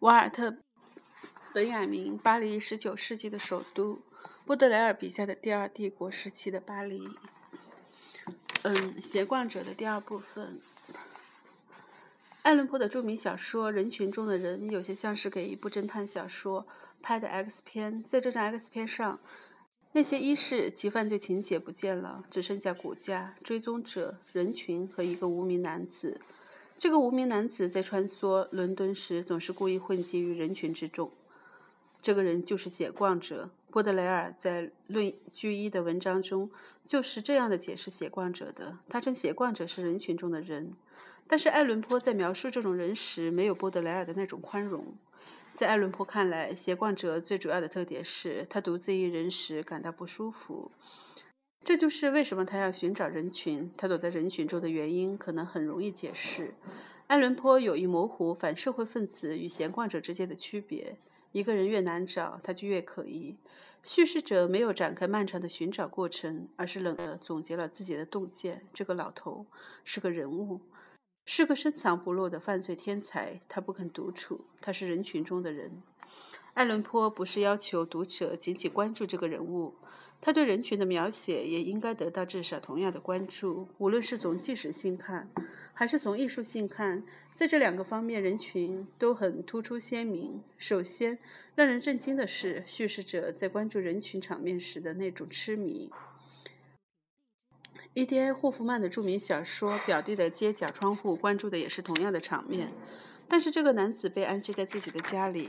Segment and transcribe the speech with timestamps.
[0.00, 0.50] 瓦尔特·
[1.52, 4.00] 本雅明，巴黎，十九世纪的首都，
[4.46, 7.06] 波德莱尔笔下的第二帝国时期的巴黎。
[8.62, 10.58] 嗯，斜逛者的第二部分。
[12.40, 16.66] 爱伦坡的著名小说《人群中的人》有些像是给一部侦探小说
[17.02, 18.02] 拍的 X 片。
[18.02, 19.20] 在这张 X 片上，
[19.92, 26.22] 那些衣饰及犯罪情节不见了，只剩下骨架、追踪者、人群和一个无名男子。
[26.80, 31.12] 这个无名男子在穿梭伦敦时，总是故意混迹于人群之中。
[32.00, 33.50] 这个人就是写逛者。
[33.70, 36.50] 波德雷尔在《论居一》的文章中
[36.86, 38.78] 就是这样的解释写逛者的。
[38.88, 40.72] 他称写逛者是人群中的人。
[41.26, 44.86] 但是爱伦坡在描述这种人时，没有波德莱尔的那种宽容。
[45.54, 50.70] 在爱伦坡看来，写逛者最主要的特点是他独自一人时感到不舒服。
[51.64, 53.70] 这就是为什么他要寻找人群。
[53.76, 56.54] 他躲在人群中的原因可能很容易解释。
[57.06, 60.96] 艾伦坡有意模糊反社会分子与闲逛者之间的区别。
[61.32, 63.36] 一个人越难找，他就越可疑。
[63.84, 69.46] 叙事者没有展开漫长的寻找过程，而是冷地总结了自己的洞见：这个老头
[69.84, 70.60] 是个人物，
[71.24, 73.40] 是个深藏不露的犯罪天才。
[73.48, 75.82] 他不肯独处，他是人群中的人。
[76.54, 79.74] 艾伦坡不是要求读者仅仅关注这个人物。
[80.22, 85.30] 他对人群的描写也应该得到至少同样的关注，无论是从纪实性看，
[85.72, 87.02] 还是从艺术性看，
[87.36, 90.42] 在这两个方面，人群都很突出鲜明。
[90.58, 91.18] 首先，
[91.54, 95.90] 让人震惊的是叙事者在关注人群场面时的那种痴迷。
[97.94, 98.32] E.D.A.
[98.32, 102.70] 霍夫曼的著名小说《表弟的街角窗户》关注的也是同样的场面，
[103.26, 105.48] 但是这个男子被安置在自己的家里。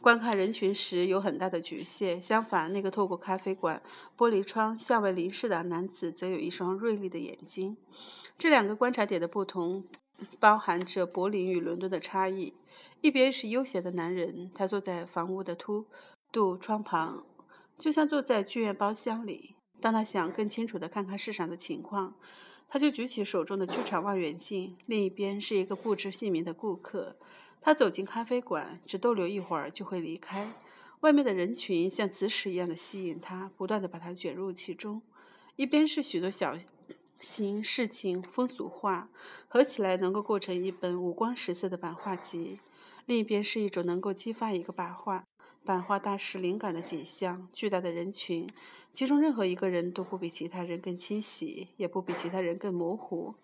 [0.00, 3.82] 观看人群时有很大的局限，相反，那个透过咖啡馆
[4.16, 7.76] 玻璃窗向外凝视的男子则有一双锐利的眼睛。
[8.38, 9.84] 这两个观察点的不同，
[10.38, 12.54] 包含着柏林与伦敦的差异。
[13.00, 15.86] 一边是悠闲的男人，他坐在房屋的凸
[16.30, 17.24] 度窗旁，
[17.76, 19.56] 就像坐在剧院包厢里。
[19.80, 22.14] 当他想更清楚地看看市场的情况，
[22.68, 24.76] 他就举起手中的剧场望远镜。
[24.86, 27.16] 另一边是一个不知姓名的顾客。
[27.60, 30.50] 他走进咖啡馆，只逗留一会儿就会离开。
[31.00, 35.00] 外面的人群像磁石一样的吸引他，不断的把他卷入其中。
[35.56, 36.56] 一边是许多小
[37.20, 39.08] 型事情风俗画，
[39.48, 42.58] 合起来能够构成一本五光十色的版画集；
[43.06, 45.24] 另一边是一种能够激发一个版画
[45.64, 47.48] 版画大师灵感的景象。
[47.52, 48.48] 巨大的人群，
[48.92, 53.34] 其中任何一个人都不比其他人更清晰，也不比其他人更模糊。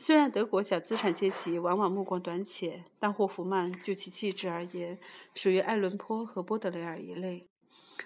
[0.00, 4.98] 虽然德国小资产阶级往往目光短浅，但霍夫曼就其气质而言，
[5.34, 7.46] 属于爱伦坡和波德雷尔一类。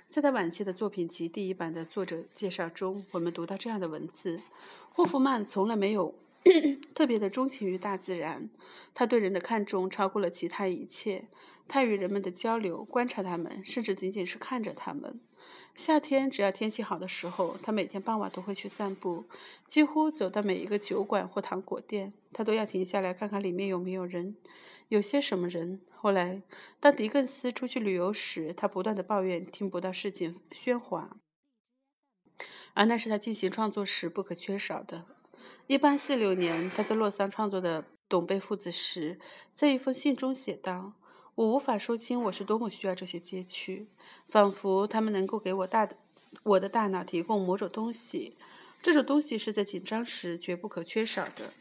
[0.09, 4.41] 在他晚期的作品集第一版的作者介绍中，我们读到这样的文字：
[4.91, 6.13] 霍夫曼从来没有
[6.97, 8.51] 特别的钟情于大自然，
[8.93, 11.29] 他对人的看重超过了其他一切。
[11.69, 15.21] 他与人们的交流、观察他们，甚至仅仅是看着他们。
[15.75, 19.25] 夏天，只要天气好的时候，他每天傍晚都会去散步。
[19.67, 24.37] 几乎走到每一个酒馆或糖果店，他都要停下来看看里面有没有人，
[24.89, 25.81] 有些什么人。
[25.97, 26.43] 后来，
[26.79, 31.17] 当狄更斯出去旅游时，他不断的抱怨听不到市井喧哗，
[32.75, 35.05] 而那是他进行创作时不可缺少的。
[35.67, 39.19] 一八四六年，他在洛桑创作的《董贝父子》时，
[39.55, 40.93] 在一封信中写道。
[41.35, 43.89] 我无法说清我是多么需要这些街区，
[44.29, 45.97] 仿佛他们能够给我大的
[46.45, 48.37] 我的大脑提供某种东西。
[48.81, 51.53] 这种东西是在紧张时绝不可缺少的。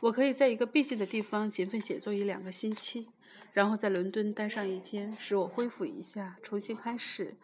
[0.00, 3.08] 我可以在一个僻静的地方勤奋写作一两个星期，
[3.54, 7.36] 然后在伦敦待上一天，使我恢复一下，重新开始。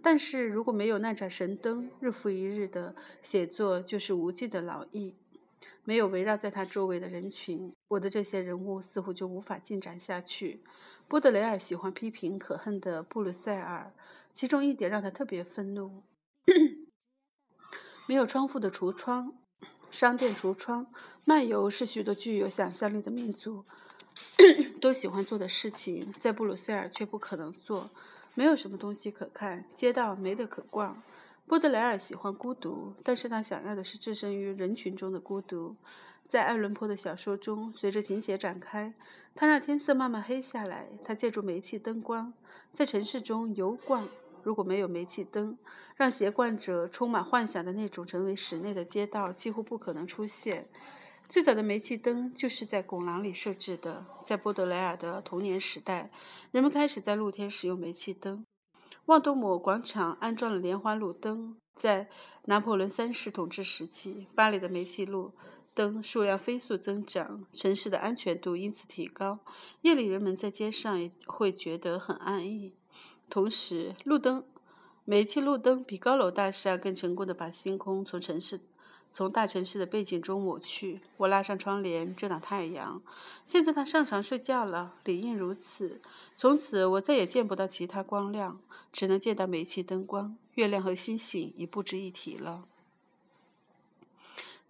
[0.00, 5.16] 但是如果没有那盏神灯，日复一日的写作就是无尽的劳役。
[5.88, 10.62] 没有围绕在他周围的人群，我的这些人物似乎就无法进展下去。
[11.08, 13.90] 波德雷尔喜欢批评可恨的布鲁塞尔，
[14.34, 16.02] 其中一点让他特别愤怒：
[18.06, 19.32] 没有窗户的橱窗，
[19.90, 20.92] 商店橱窗。
[21.24, 23.64] 漫游是许多具有想象力的民族
[24.82, 27.90] 都喜欢做的事情，在布鲁塞尔却不可能做。
[28.34, 31.02] 没有什么东西可看，街道没得可逛。
[31.48, 35.74] 波德莱尔喜欢孤独，但是他想要的是置身于人群中的孤独。
[36.28, 38.92] 在爱伦坡的小说中，随着情节展开，
[39.34, 40.86] 他让天色慢慢黑下来。
[41.02, 42.34] 他借助煤气灯光
[42.70, 44.06] 在城市中游逛。
[44.42, 45.56] 如果没有煤气灯，
[45.96, 50.68] 让斜逛者充满幻想的那种成为室内的街道几乎不可能出现。
[51.30, 54.04] 最早的煤气灯就是在拱廊里设置的。
[54.22, 56.10] 在波德莱尔的童年时代，
[56.50, 58.44] 人们开始在露天使用煤气灯。
[59.08, 61.56] 旺多姆广场安装了莲花路灯。
[61.74, 62.10] 在
[62.44, 65.32] 拿破仑三世统治时期，巴黎的煤气路
[65.72, 69.38] 灯数量飞速增长，城市的安全度因此提高。
[69.80, 72.74] 夜里人们在街上也会觉得很安逸。
[73.30, 74.44] 同时，路灯、
[75.06, 78.60] 煤气路灯比高楼大厦更成功的把星空从城市、
[79.18, 81.00] 从大城市的背景中抹去。
[81.16, 83.02] 我拉上窗帘遮挡太阳。
[83.48, 86.00] 现在他上床睡觉了，理应如此。
[86.36, 88.60] 从此，我再也见不到其他光亮，
[88.92, 90.36] 只能见到煤气灯光。
[90.54, 92.62] 月亮和星星已不值一提了。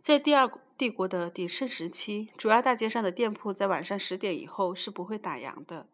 [0.00, 5.86] 在第二帝国的鼎盛时期，主要大街上的店铺在晚上十点以后是不会打烊的，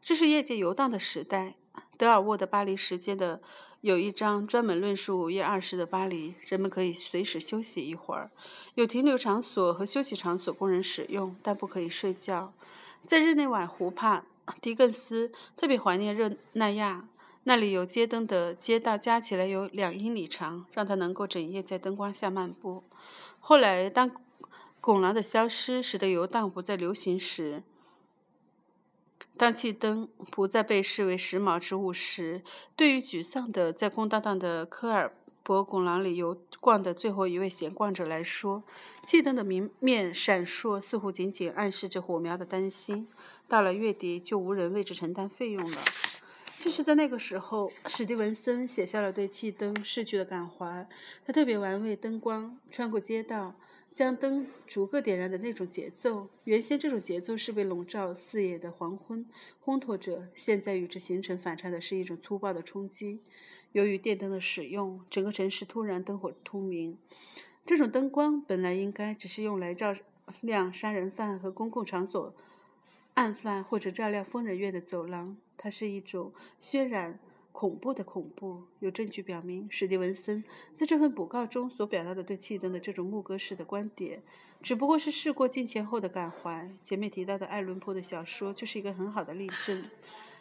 [0.00, 1.54] 这是业界游荡的时代。
[1.98, 3.42] 德尔沃的巴黎时间的
[3.82, 8.30] 有一章专门论述午夜二时的巴黎，人们可以随时休息一会儿，
[8.74, 12.52] 有停留场所和休息场所供人使用，但不可以睡觉。
[13.06, 14.24] 在日内瓦湖畔，
[14.62, 17.06] 狄更斯特别怀念热那亚，
[17.44, 22.82] 那里有街灯的街道加起来有两英里长，让他能够整夜在灯光下漫步。
[23.38, 24.10] 后来，当
[24.80, 27.62] 拱廊的消失使得游荡不再流行时，
[29.36, 32.42] 当气灯不再被视为时髦之物时，
[32.74, 35.12] 对于沮丧的在空荡荡的科尔
[35.42, 38.64] 伯拱廊里游逛的最后一位闲逛者来说，
[39.04, 43.06] 气灯的明面闪烁似乎仅仅暗示着火苗的担心：
[43.46, 45.78] 到了月底就无人为之承担费用了。
[46.58, 50.88] 就是在那个时候，史蒂文森写下了对气灯逝去的感怀。
[51.24, 53.54] 他特别玩味灯光穿过街道，
[53.96, 56.28] 将灯逐个点燃的那种节奏。
[56.44, 59.24] 原先这种节奏是被笼罩四野的黄昏
[59.64, 63.20] 烘托着，现在与之形成反差的是一种粗暴的冲击。
[63.72, 66.98] 由于电灯的使用，整个城市突然灯火通明。
[67.64, 69.96] 这种灯光本来应该只是用来照
[70.42, 72.34] 亮杀人犯和公共场所
[73.14, 75.38] 案犯，或者照亮疯人院的走廊。
[75.56, 77.18] 它是一种渲染
[77.56, 78.64] 恐怖的恐怖。
[78.80, 80.44] 有证据表明，史蒂文森
[80.76, 84.22] 在这份补告中所表达的对气灯的这种牧歌式的观点，
[84.60, 86.70] 只不过是事过境迁后的感怀。
[86.82, 89.82] 前面提到的爱伦坡的小说就是一个很好的例证。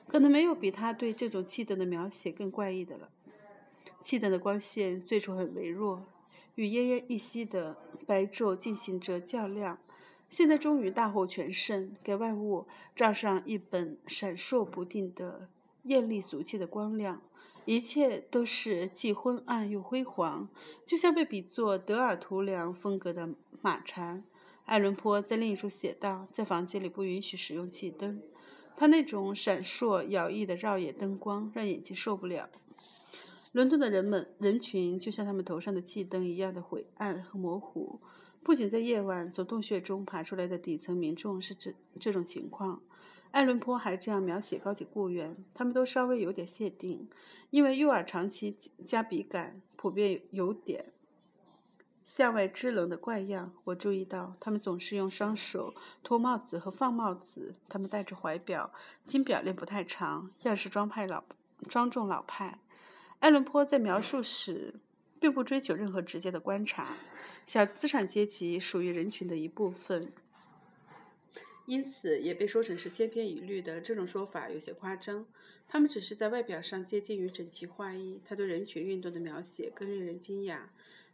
[0.09, 3.09] 可能没有比他对这种气灯的描写更怪异的了。
[4.01, 6.05] 气灯的光线最初很微弱，
[6.55, 9.79] 与奄奄一息的白昼进行着较量。
[10.29, 15.47] 现在终于大获全胜，给万物照上一本闪烁不定的
[15.85, 17.21] 艳丽俗气的光亮，
[17.65, 20.49] 一切都是既昏暗又辉煌，
[20.85, 23.29] 就像被比作德尔图良风格的
[23.61, 24.23] 马禅。
[24.65, 28.19] 爱伦坡在另一处写道：“在房间里不允许使用气灯，
[28.75, 32.49] 他那种闪烁摇曳的绕眼灯光让眼睛受不了。”
[33.53, 37.99] 伦敦的人们人群就像他们头上的气灯一样的晦暗和模糊。
[38.43, 42.81] 不仅在夜晚从洞穴中爬出来的底层民众是这这种情况，
[43.35, 47.09] 爱伦坡还这样描写高级雇员，他们都稍微有点谢顶，
[47.49, 50.93] 因为右耳长期加笔杆，普遍有点
[52.05, 53.51] 向外支棱的怪样。
[53.65, 58.71] 我注意到他们总是用双手脱帽子和放帽子，他们戴着怀表，
[59.05, 61.21] 金表链不太长，样式庄派老
[61.67, 62.59] 庄重老派。
[63.19, 64.75] 爱伦坡在描述时，
[65.19, 66.87] 并不追求任何直接的观察。
[67.45, 70.13] 小资产阶级属于人群的一部分，
[71.65, 73.81] 因此也被说成是千篇一律的。
[73.81, 75.25] 这种说法有些夸张。
[75.67, 78.19] 他们只是在外表上接近于整齐划一。
[78.25, 80.59] 他对人群运动的描写更令人惊讶。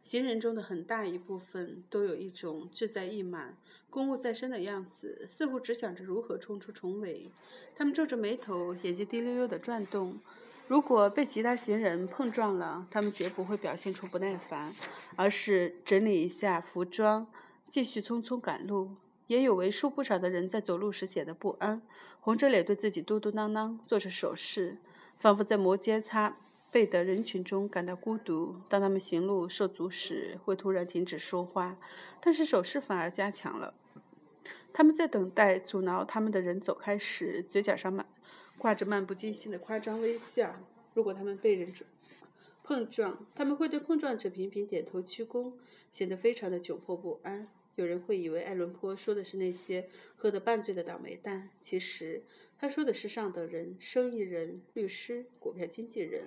[0.03, 3.56] 行人中的很大一部分都有一种志在意满、
[3.89, 7.30] 公务在身的样子，似乎只想着如何冲出重围。
[7.75, 10.20] 他们皱着眉头，眼睛滴溜溜地转动。
[10.67, 14.74] 如果被其他行人碰撞了，他们绝不会表现出不耐烦，
[15.15, 17.27] 而是整理一下服装，
[17.70, 18.89] 继续匆匆赶路。
[19.31, 21.81] 也有为数不少的人在走路时显得不安，
[22.19, 24.77] 红着脸对自己嘟嘟囔囔，做着手势，
[25.15, 26.35] 仿佛在摩肩擦
[26.69, 28.57] 背的人群中感到孤独。
[28.67, 31.77] 当他们行路受阻时，会突然停止说话，
[32.19, 33.73] 但是手势反而加强了。
[34.73, 38.05] 他们在等待阻挠他们的人走开时，嘴角上满。
[38.57, 40.57] 挂着漫不经心的夸张微笑。
[40.93, 41.71] 如果他们被人
[42.65, 45.53] 碰撞，他们会对碰撞者频频点头鞠躬，
[45.89, 47.47] 显得非常的窘迫不安。
[47.75, 52.23] 有人会以为爱伦坡说的是那些喝得半醉的倒霉蛋，其实
[52.57, 56.25] 他说的是上等人、生意人、律师、股票经纪人。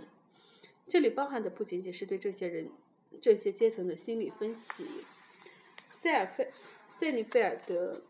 [0.86, 2.70] 这里包含的不仅仅是对这些人、
[3.20, 4.84] 这些阶层的心理分析。
[6.02, 6.50] 塞尔费
[6.98, 8.02] 塞尼菲尔德。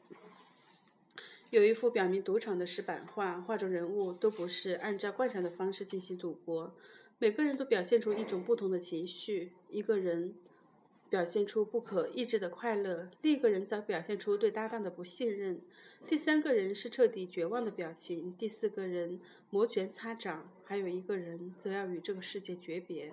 [1.50, 6.74] 有一幅表明赌场的石板画，画中人物都不是按照惯常的方式进行赌博，
[7.20, 9.52] 每个人都表现出一种不同的情绪。
[9.68, 10.34] 一个人
[11.08, 15.60] 表现出不可抑制的快乐，另一个人则表现出对搭档的不信任，
[16.06, 19.20] 第三个人是彻底绝望的表情，第四个人
[19.50, 23.12] 摩拳擦掌，还有一个人则要与这个世界诀别。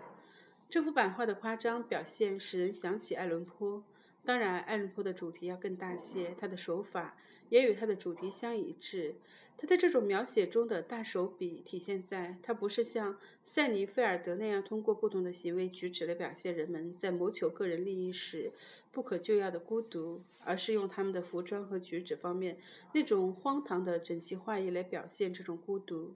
[0.69, 3.83] 这幅版画的夸张表现使人想起爱伦坡。
[4.23, 7.17] 当然，爱伦坡的主题要更大些，他的手法
[7.51, 9.15] 也与他的主题相一致。
[9.57, 18.51] 他在这种描写中的大手笔体现在，他不是像塞尼菲尔德那样通过不同的行为举止来表现人们在谋求个人利益时
[18.91, 22.57] 不可救药的孤独，而是用他们的服装和举止方面
[22.93, 26.15] 那种荒唐的整齐划一来表现这种孤独。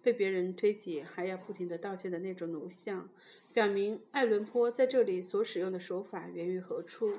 [0.00, 3.08] 被别人推挤还要不停地道歉的那种奴相，
[3.52, 7.14] 表明爱伦坡在这里所使用的手法源于何处。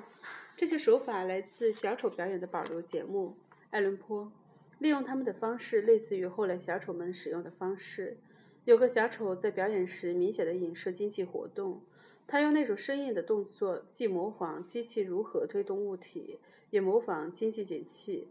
[0.56, 3.36] 这些手法来自小丑表演的保留节目。
[3.70, 4.32] 爱伦坡。
[4.78, 8.16] 利用他们的方式类似于后来小丑们使用的方式。
[8.64, 11.82] 有个小丑在表演时明显的影射经济活动，
[12.28, 16.38] 他用那种生硬的动作，既模仿机器如何推动物体，
[16.70, 18.28] 也模仿经济景气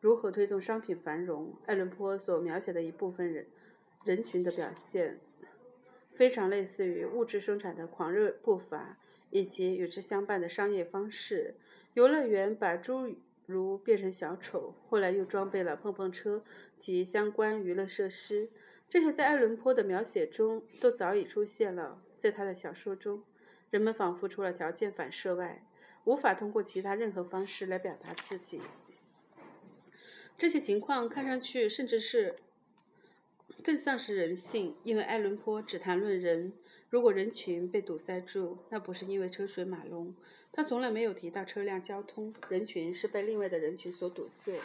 [0.00, 1.52] 如何推动商品繁荣。
[1.66, 3.46] 爱伦坡所描写的一部分人
[4.04, 5.18] 人群的表现，
[6.14, 8.96] 非常类似于物质生产的狂热步伐
[9.28, 11.56] 以及与之相伴的商业方式。
[11.92, 13.14] 游乐园把诸。
[13.50, 16.44] 如变成小丑，后来又装备了碰碰车
[16.78, 18.48] 及相关娱乐设施，
[18.88, 22.00] 这些在爱伦坡的描写中都早已出现了。
[22.16, 23.24] 在他的小说中，
[23.70, 25.66] 人们仿佛除了条件反射外，
[26.04, 28.60] 无法通过其他任何方式来表达自己。
[30.38, 32.36] 这些情况看上去甚至是
[33.62, 36.52] 更丧失人性，因为爱伦坡只谈论人。
[36.88, 40.14] 如果人群被堵塞住，那不是因为车水马龙，
[40.52, 42.34] 他从来没有提到车辆交通。
[42.48, 44.58] 人群是被另外的人群所堵塞。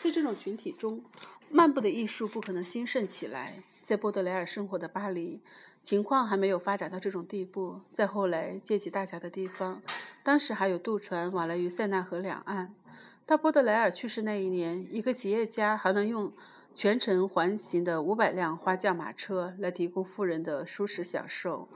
[0.00, 1.02] 在这种群体中，
[1.50, 3.62] 漫步的艺术不可能兴盛起来。
[3.84, 5.40] 在波德莱尔生活的巴黎，
[5.82, 7.80] 情况还没有发展到这种地步。
[7.92, 9.82] 在后来阶级大桥的地方，
[10.22, 12.74] 当时还有渡船往来于塞纳河两岸。
[13.26, 16.32] 到波德莱尔去世那一年，一个企业家还能用。
[16.72, 21.68] 全程环行的五百辆花轿马车来提供富人的舒适享受。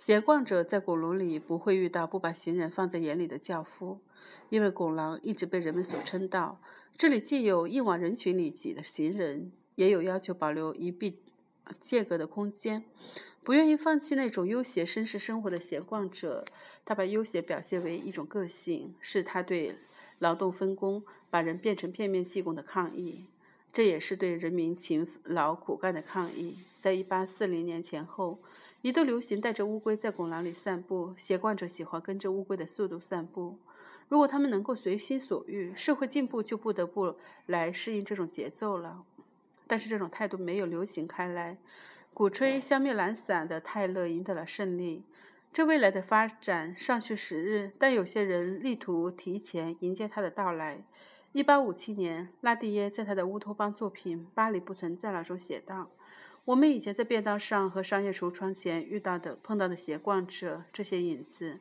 [0.00, 4.00] 闲逛者在拱廊里不会遇到不把行人放在眼里的轿夫，
[4.48, 6.58] 因为拱廊一直被人们所称道。
[6.96, 11.18] 这里既有硬往人群里挤的行人，也有要求保留一臂
[11.82, 12.82] 间隔的空间，
[13.44, 16.46] 不愿意放弃那种悠闲绅士生活的闲逛者。
[16.86, 19.76] 他把悠闲表现为一种个性，是他对
[20.18, 23.26] 劳动分工把人变成片面技工的抗议。
[23.70, 26.56] 这也是对人民勤劳苦干的抗议。
[26.80, 28.40] 在一八四零年前后，
[28.82, 31.14] 一度流行带着乌龟在拱廊里散步。
[31.16, 33.58] 闲逛者喜欢跟着乌龟的速度散步。
[34.08, 37.14] 如果他们能够随心所欲，社会进步就不得不
[37.46, 39.04] 来适应这种节奏了。
[39.66, 41.58] 但是这种态度没有流行开来。
[42.12, 45.04] 鼓吹消灭懒散的泰勒赢得了胜利。
[45.52, 50.82] 这未来的发展尚需时日，但有些人力图提前迎接他的到来。
[51.32, 55.88] 一八五七年，拉蒂耶在他的乌托邦作品《巴黎不存在了》中写道
[56.46, 61.60] ：“我们以前在便道上和商业橱窗前遇到的、碰到的闲逛者，这些影子，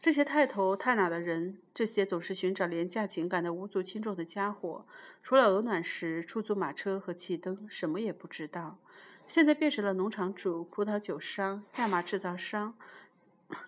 [0.00, 4.86] 这些太头太脑的人，这些总是寻找廉价情感的无足轻重的家伙，
[5.22, 8.78] 除了鹅卵石、出租马车和汽灯，什么也不知道。
[9.26, 12.74] 现在变成了农场主、葡萄酒商、亚麻制造商、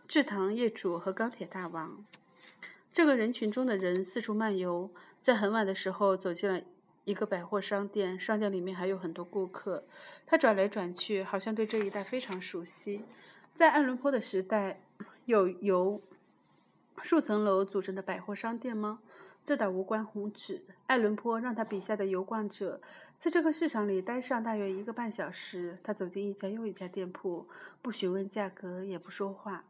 [0.07, 2.05] 制糖业主和钢铁大王。
[2.93, 6.63] 这个人群中的人四处漫游。”在很晚的时候，走进了
[7.07, 9.85] 一个百货商店，商店里面还有很多顾客。
[10.27, 13.05] 他转来转去，好像对这一带非常熟悉。
[13.55, 14.81] 在爱伦坡的时代，
[15.25, 16.03] 有由
[17.01, 18.99] 数层楼组成的百货商店吗？
[19.45, 20.65] 这倒无关宏旨。
[20.89, 22.81] 爱伦坡让他笔下的游逛者
[23.21, 25.79] 在这个市场里待上大约一个半小时。
[25.85, 27.47] 他走进一家又一家店铺，
[27.81, 29.65] 不询问价格，也不说话，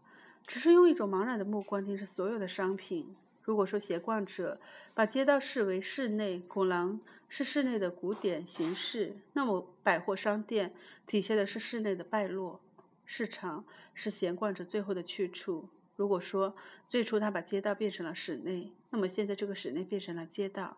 [0.47, 3.15] 只是用一种茫然的目光盯着所有的商品。
[3.43, 4.59] 如果说闲逛者
[4.93, 10.73] 把街道视为室内，拱廊是室内的古典形式，那么百货商店
[11.07, 12.61] 体现的是室内的败落。
[13.05, 13.65] 市场
[13.95, 15.69] 是闲逛者最后的去处。
[15.97, 16.55] 如果说
[16.89, 20.77] 最初他把街道变成了室内，那么现在这个室内变成了街道。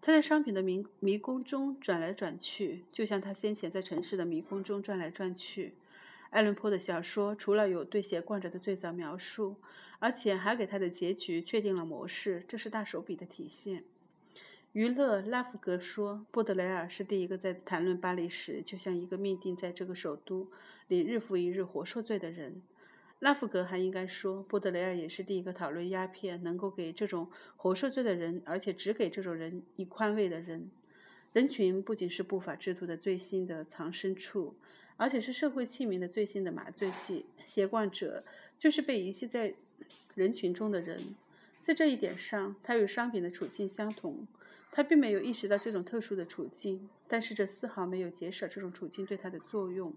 [0.00, 5.74] 他在商品的迷迷宫中转来转去，就像他先前在城市的迷宫中转来转去。
[6.30, 9.56] 爱伦坡的小说除了有对闲逛者的最早描述，
[9.98, 13.84] 而且还给他的结局确定了模式，这是大手笔的体现。
[14.74, 20.50] 娱乐拉夫格说，波德莱尔是第一个在谈论巴黎时就像一个命定在这个首都
[20.88, 22.60] 里日复一日活受罪的人。
[23.20, 30.68] 拉夫格还应该说，波德莱尔也是第一个讨论鸦片能够给这种活受罪的人，而且只给这种人以宽慰的人。
[31.32, 34.56] 人群不仅是不法之徒的最新的藏身处。
[34.96, 37.26] 而且是社会器皿的最新的麻醉剂。
[37.44, 38.24] 斜逛者
[38.58, 39.54] 就是被遗弃在
[40.16, 41.14] 人群中的人，
[41.62, 44.26] 在这一点上，他与商品的处境相同。
[44.76, 49.94] 他并没有意识到这种特殊的处境，但是这丝毫没有减少这种处境对他的作用。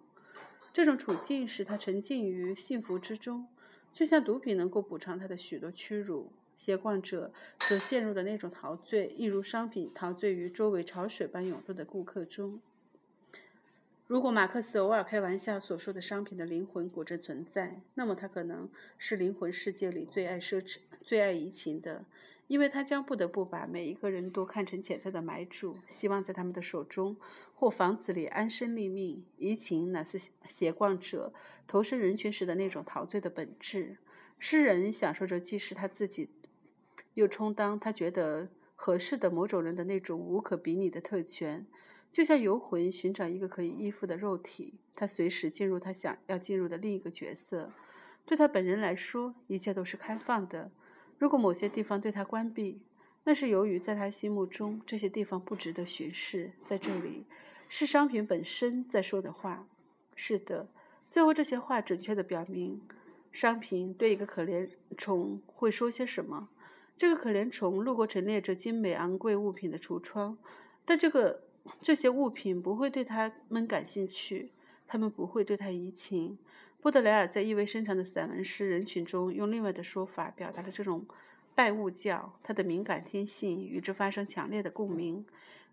[0.72, 3.48] 这种处境使他沉浸于幸福之中，
[3.92, 6.32] 就像毒品能够补偿他的许多屈辱。
[6.56, 7.32] 携逛者
[7.62, 12.60] 所陷入的那种陶醉，一如商品陶醉于周围潮水般涌动的顾客中。
[14.08, 22.06] 如果马克思偶尔开玩笑所说的商品的灵魂果真存在，那么他可能是灵魂世界里最爱奢侈、最爱移情的，
[22.48, 27.18] 因为他将不得不把每一个人都看成潜在的买主，希望在他们的手中
[27.54, 29.26] 或房子里安身立命。
[29.38, 31.34] 移情乃是闲逛者
[31.68, 33.98] 投身人群时的那种陶醉的本质。
[34.40, 36.30] 诗人享受着既是他自己，
[37.16, 41.68] 又充当他觉得合适的某种人的那种无可比拟的特权。
[42.10, 47.74] 就像游魂寻找一个可以依附的肉体，他随时进入他想要进入的另一个角色。
[48.26, 50.72] 对他本人来说，一切都是开放的。
[51.18, 52.80] 如果某些地方对他关闭，
[53.24, 56.52] 那是由于在他心目中这些地方不值得巡视。
[56.68, 57.26] 在这里，
[57.70, 59.68] 是商品本身在说的话。
[60.16, 60.68] 是的，
[61.10, 62.82] 最后这些话准确地表明，
[63.32, 66.50] 商品对一个可怜虫会说些什么。
[66.98, 70.38] 这个可怜虫路过陈列着精美昂贵物品的橱窗，
[70.86, 71.42] 但这个。
[71.82, 74.54] 这些物品不会对他们感兴趣，
[74.88, 76.38] 他们不会对他移情。
[76.82, 81.06] 波德莱尔在意味深长的散文诗人群中，用另外的说法表达了这种
[81.54, 82.40] 拜物教。
[82.44, 85.26] 他的敏感天性与之发生强烈的共鸣。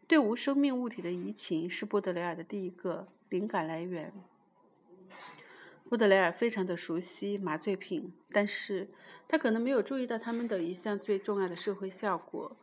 [0.06, 4.12] 对无生命物体的移情是波德莱尔的第一个灵感来源。
[5.88, 8.88] 波德莱尔非常的熟悉麻醉品，但是
[9.28, 12.56] 他可能没有注意到他们的一项最重要的社会效果。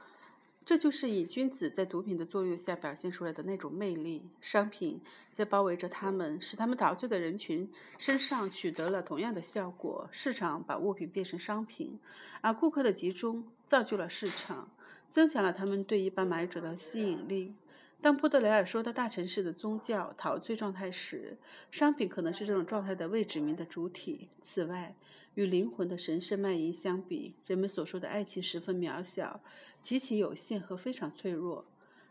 [0.72, 4.24] 这就是瘾君子在毒品的作用下表现出来的那种魅力。
[4.40, 5.02] 商品
[5.34, 10.08] 在包围着他们，使他们陶醉的人群身上取得了同样的效果。
[10.14, 12.00] 市场把物品变成商品，
[12.40, 14.70] 而顾客的集中造就了市场，
[15.10, 17.54] 增强了他们对一般买者的吸引力。
[18.02, 21.38] 当波德莱尔说到大城市的宗教陶醉状态时，
[21.70, 24.28] 商品可能是这种状态的未指明的主体。
[24.42, 24.96] 此外，
[25.36, 29.40] 与灵魂的神圣卖淫相比，人们所说的爱情十分渺小、
[29.82, 31.64] 极其有限和非常脆弱。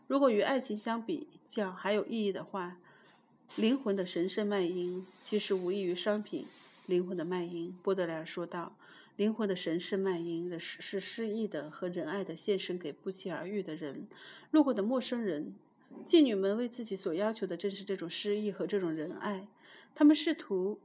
[0.07, 2.77] 如果与爱情相比较还有意义的话，
[3.57, 6.47] 灵魂的神圣卖淫其实无异于商品。
[6.85, 8.73] 灵魂的卖淫，波德莱尔说道
[9.17, 14.07] ：“灵魂的神圣卖淫的是是诗意的和仁爱的献身给不期而遇的人、
[14.51, 15.53] 路过的陌生人。”
[16.07, 19.47] 妓女们为自己所要求的正是这种诗意和这种仁爱。
[19.95, 20.79] 他们试图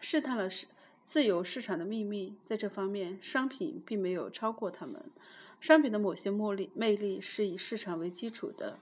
[0.00, 0.66] 试探了市
[1.06, 5.02] 自由市场的秘密，在这方面，商品并没有超过他们。
[5.60, 8.78] 商品的某些魅力魅力是以市场为基础的，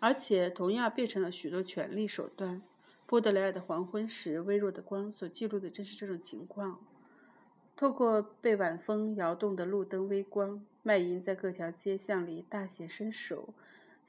[0.00, 2.62] 而且同样变成了许多权力手段。
[3.06, 6.78] 波德莱尔的黄昏时微弱的光所记录的正是这种情况。
[7.76, 13.52] 透过被晚风摇动的路灯微光，卖淫在各条街巷里大显身手。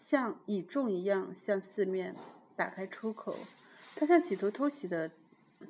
[0.06, 2.14] 像蚁众一样向四面
[2.58, 3.38] 打开出口，
[3.96, 5.10] 他像企图偷袭的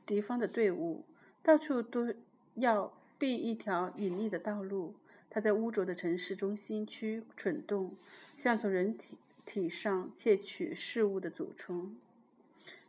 [0.08, 1.04] 敌方的队伍，
[1.44, 2.12] 到处都
[2.56, 4.96] 要避一条隐匿的道路。
[5.30, 7.96] 他在污浊的城市中心区蠢动，
[8.36, 11.96] 像从人体体上窃取事物的祖虫。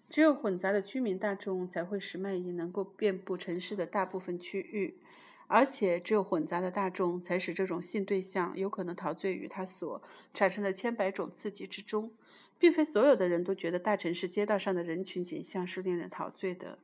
[0.08, 4.94] 只有混杂的居民大众才会使卖淫能够遍布城市的大部分区域。
[5.46, 10.02] 而且，只有混杂的大众才使这种性对象有可能陶醉于他所
[10.32, 12.10] 产生的千百种刺激之中，
[12.58, 16.78] 并非所有的人都觉得大城市街道上的人群景象是令人陶醉的。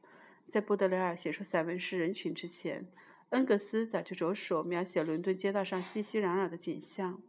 [0.47, 2.87] 在波德雷尔写出散文诗人群之前，
[3.31, 7.21] 恩格斯早就着手描写伦敦街道上熙熙攘攘的景象。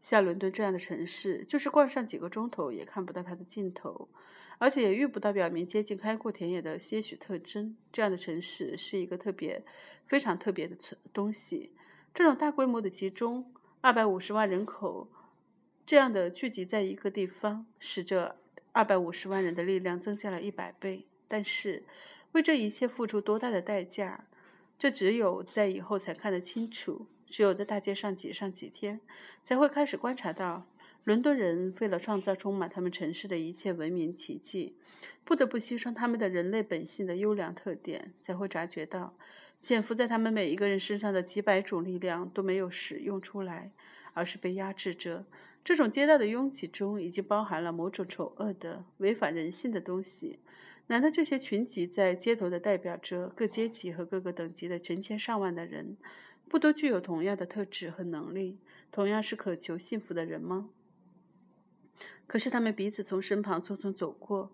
[0.00, 4.08] 像伦敦这样的城市，就是逛上几个钟头也看不到它的尽头，
[4.64, 7.76] 而且也遇不到表明接近开阔田野的些许特征。
[7.92, 9.62] 这样的城市是一个特别、
[10.06, 11.70] 非常特别的存东西。
[12.14, 15.06] 这种大规模的集中，二百五十万人口
[15.84, 18.36] 这样的聚集在一个地方，使这
[18.72, 21.04] 二百五十万人的力量增加了一百倍。
[21.28, 21.82] 但是，
[22.32, 24.24] 为这一切付出多大的代价，
[24.78, 27.06] 这只有在以后才看得清楚。
[27.26, 29.00] 只有在大街上挤上几天，
[29.42, 30.66] 才会开始观察到，
[31.04, 34.74] 伦敦人为了创造充满他们城市的一切文明奇迹，
[35.22, 39.14] 不得不牺牲他们的人类本性的优良特点；才会察觉到，
[39.60, 43.70] 潜伏在他们每一个人身上的几百种力量都没有使用出来，
[44.14, 45.26] 而是被压制着。
[45.62, 50.38] 这种街道的拥挤中，已经包含了某种丑恶的、违反人性的东西。
[50.86, 55.98] 难道这些群集在街头的代表着各阶级和各个等级的成千上万的人？
[56.48, 58.58] 不都具有同样的特质和能力，
[58.90, 60.70] 同样是渴求幸福的人吗？
[62.26, 64.50] 可是他们彼此从身旁匆匆走过，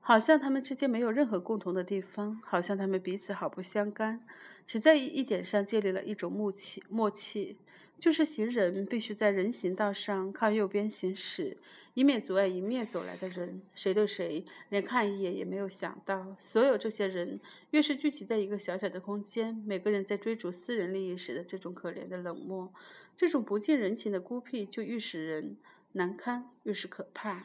[0.00, 4.24] 好像他们之间没有任何共同的地方，好像他们彼此毫不相干，
[4.66, 6.82] 只在一点上建立了一种默契。
[6.88, 7.56] 默契
[7.98, 11.56] 就是行人必须在人行道上靠右边行驶，
[11.94, 13.62] 以免阻碍迎面走来的人。
[13.74, 16.36] 谁对谁连看一眼也没有想到。
[16.40, 22.72] 所有这些人越是聚集在一个小小的空间，每个人在追逐私人利益时的这种可怜的冷漠，
[23.16, 25.56] 这种不近人情的孤僻，就愈使人
[25.92, 27.44] 难堪，越是可怕。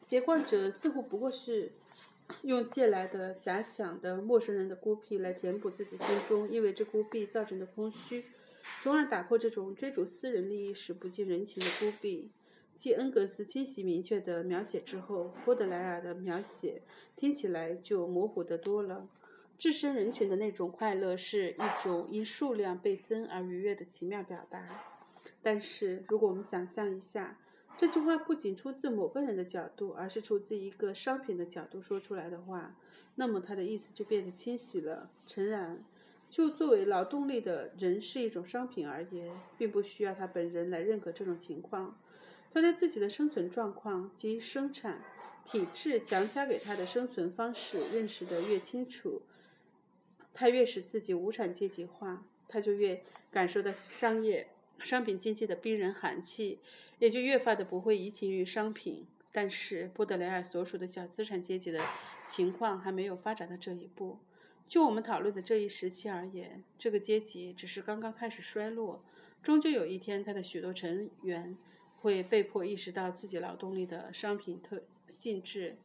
[0.00, 1.72] 携逛者似乎不过是
[2.42, 8.24] 用借来的假想的陌生人的孤僻来填补自己心中因为这孤僻造成的空虚。
[8.82, 12.30] 从而打破这种追逐私人利益时不近人情的孤僻。
[12.76, 16.80] 继恩格斯清晰明确的描写之后，波德莱尔的描写
[17.14, 19.06] 听起来就模糊得多了。
[19.58, 24.99] 置身人群的那种快乐是一种因数量倍增而愉悦的奇妙表达。
[25.42, 27.38] 但是，如果我们想象一下，
[27.78, 32.76] 这句话不仅出自某个人的角度，而是出自一个商品的角度说出来的话，
[33.14, 35.10] 那么它的意思就变得清晰了。
[35.26, 35.84] 诚然。
[36.28, 41.98] 就作为劳动力的人是一种商品而言，并不需要他本人来认可这种情况。
[42.54, 45.02] 他对自己的生存状况及生产
[45.44, 49.22] 体制强加给他的生存方式认识得越清楚，
[50.32, 54.50] 他越使自己无产阶级化，他就越感受到商业
[54.82, 56.58] 商品经济的逼人寒气，
[56.98, 59.06] 也就越发的不会移情于商品。
[59.32, 61.84] 但是波德雷尔所属的小资产阶级的
[62.26, 64.18] 情况还没有发展到这一步。
[64.66, 69.04] 就我们讨论的这一时期而言，这个阶级只是刚刚开始衰落，
[69.42, 71.56] 终究有一天，他的许多成员
[72.00, 75.76] 会被迫意识到自己劳动力的商品特性质。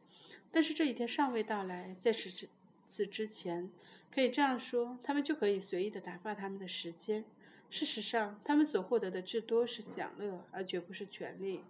[0.50, 2.48] 但是这一天尚未到来，在此之
[2.88, 3.70] 此之前，
[4.12, 7.24] 可以这样说，他们就可以随意的打发他们的时间。
[7.76, 11.60] 事实上，他们所获得的至多是享乐，而绝不是权利。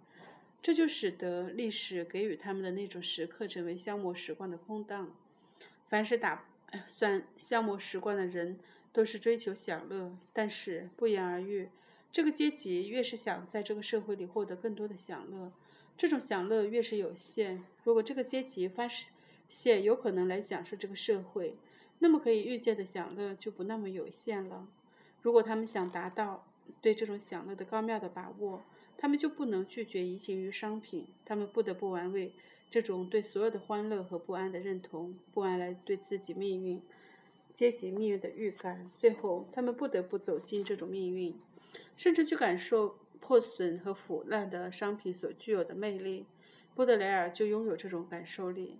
[0.61, 5.13] 这就使得历史给予他们的那种时刻成为消磨时光的空档。
[5.89, 6.45] 凡是打。
[6.85, 8.59] 算消磨时光的人
[8.91, 11.69] 都是追求享乐，但是不言而喻，
[12.11, 15.49] 这个阶级越是想在这个社会里获得更多的享乐，
[15.97, 17.63] 这种享乐越是有限。
[17.85, 18.85] 如果这个阶级发
[19.47, 21.55] 现有可能来享受这个社会，
[21.99, 24.67] 那么可以预见的享乐就不那么有限了。
[25.27, 26.47] 如果他们想达到
[26.81, 28.61] 对这种享乐的高妙的把握，
[28.97, 32.31] 他们就不能拒绝移情于商品，他们不得不玩味。
[32.71, 36.81] 这种对所有的欢乐和不安的认同，不安来对自己命运、
[37.53, 41.37] 阶级命运的预感，最后他们不得不走进这种命运，
[41.97, 46.25] 甚至去感受破损和腐烂的商品所具有的魅力。
[46.73, 48.77] 波德莱尔就拥有这种感受力，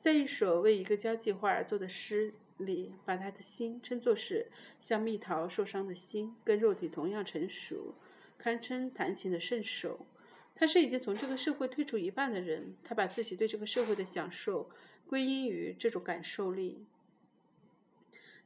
[0.00, 4.46] 在一首为一个交际花而作的诗里，把他的心称作是
[4.80, 7.94] 像蜜桃受伤的心，跟肉体同样成熟，
[8.38, 10.06] 堪称弹琴的圣手。
[10.54, 14.70] 他是已经从这个社会退出一半的人，他把自己对这个社会的享受
[15.06, 16.84] 归因于这种感受力。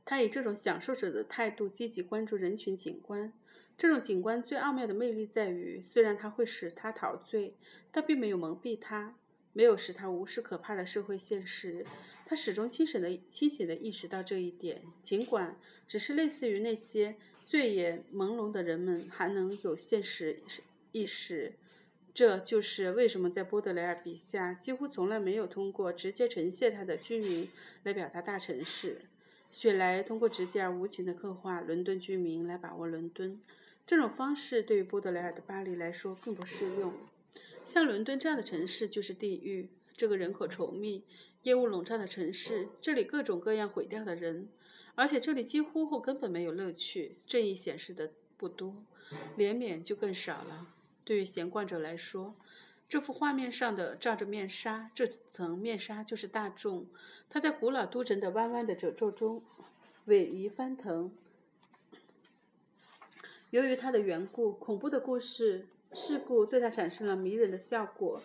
[0.04, 3.32] 他以这种享受者的态度积极关注人群景观。
[3.76, 7.56] 这种景观最奥妙的魅力在于，虽然它会使他陶醉，
[7.90, 9.16] 但并没有蒙蔽他，
[9.52, 11.84] 没有使他无视可怕的社会现实。
[12.26, 15.56] 他始终清醒的、清醒的意识到这一点，尽管
[15.86, 20.40] 只是类似于那些醉眼朦胧的人们还能有现实
[20.92, 21.52] 意识。
[22.14, 27.48] 这就是为什么在波德莱尔笔下几乎从来没有通过直接呈现他的居民
[27.82, 29.02] 来表达大城市。
[29.50, 33.40] 雪莱通过直接而无情的刻画伦敦居民来把握伦敦，
[33.86, 36.92] 这种方式对于波德莱尔的巴黎来说更不适用。
[37.66, 41.02] 像伦敦这样的城市就是地狱，这个人口稠密、
[41.44, 44.48] 烟雾笼罩的城市，这里各种各样毁掉的人，
[44.94, 47.18] 而且这里几乎或根本没有乐趣。
[47.26, 48.74] 正义显示的不多，
[49.36, 50.68] 怜悯就更少了。
[51.04, 52.34] 对于闲逛者来说，
[52.88, 56.86] 这幅画面上的罩着面纱，这层面纱就是大众。
[57.28, 59.42] 它在古老都城的弯弯的褶皱中
[60.06, 61.12] 逶迤翻腾。
[63.50, 68.22] 由于它的缘故，恐怖的故事事故对它产生了迷人的效果。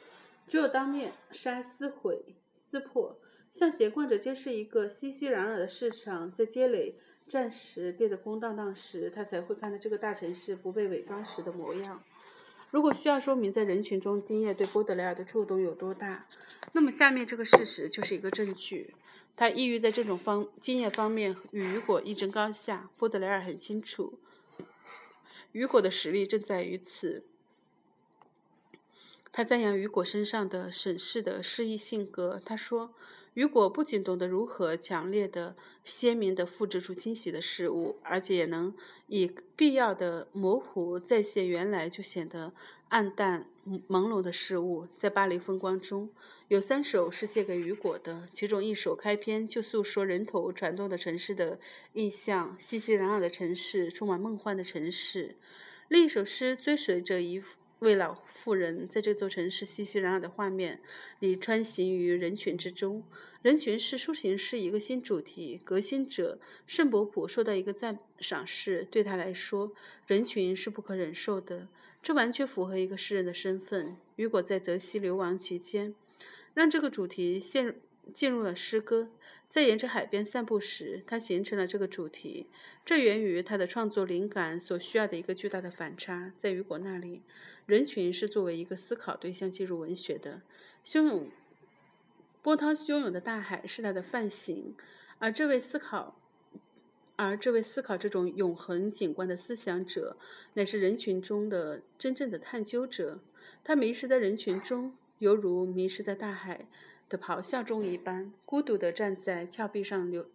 [0.47, 2.35] 只有当面纱撕毁、
[2.69, 3.17] 撕破，
[3.51, 6.95] 向闲逛者揭示一个熙熙攘攘的市场在街垒
[7.27, 12.03] 暂时变得空荡荡时，他才会看到这个大城市不被伪装时的模样。
[12.71, 16.27] 如果需要说明在人群中经验对波德莱尔的触动有多大，
[16.73, 18.93] 那么下面这个事实就是一个证据。
[19.35, 22.89] 他抑郁在这种方经验方面与雨果一争高下。
[22.97, 24.19] 波德莱尔很清楚，
[25.53, 27.25] 雨果的实力正在于此。
[29.31, 32.41] 他赞扬雨果身上的审视的诗意性格。
[32.43, 32.93] 他说
[33.35, 38.73] ：“雨果不仅懂得如何强烈的、鲜明的复制出惊喜的事物，而且也能
[39.07, 42.51] 以必要的模糊再现原来就显得
[42.89, 43.45] 暗淡
[43.87, 44.87] 朦胧的事物。
[44.97, 46.09] 在《巴黎风光》中
[46.47, 51.59] 有三首是献给雨果的，其中一首开篇就诉说人头攒动的城市的
[51.93, 55.35] 意象，熙熙攘攘的城市，充满梦幻的城市；
[55.87, 57.41] 另一首诗追随着一。
[57.79, 60.81] 为老妇人在这座城市熙熙攘攘的画面
[61.19, 63.03] 里穿行于人群之中，
[63.41, 65.59] 人群是抒情诗一个新主题。
[65.63, 69.71] 革新者圣伯普受到一个赞赏是，对他来说，
[70.07, 71.67] 人群是不可忍受的。
[72.01, 73.95] 这完全符合一个诗人的身份。
[74.15, 75.95] 雨果在泽西流亡期间，
[76.53, 77.73] 让这个主题陷入。
[78.11, 79.11] 进入了诗歌，
[79.49, 82.45] 在沿着海边散步时，他形成了这个主题。
[82.85, 86.31] 这源于他的创作灵感所需要的一个巨大的反差。
[86.37, 87.23] 在雨果那里，
[87.65, 90.41] 人群是作为一个思考对象进入文学的。
[90.85, 91.31] 汹涌、
[92.43, 94.75] 波涛汹涌的大海是他的范型，
[95.17, 96.15] 而这位思考，
[97.15, 100.15] 而这位思考这种永恒景观的思想者，
[100.53, 103.19] 乃是人群中的真正的探究者。
[103.63, 106.67] 他迷失在人群中，犹如迷失在大海。
[107.09, 110.27] 的咆哮中一般，孤独地站在峭壁上流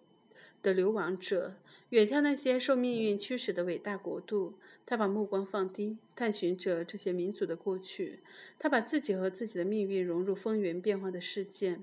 [0.61, 1.55] 的流亡者，
[1.91, 4.55] 远眺那些受命运驱使的伟大国度。
[4.87, 8.21] 他把目光放低，探寻着这些民族的过去。
[8.59, 11.83] 他把自己和自己的命运融入风云变幻的事件。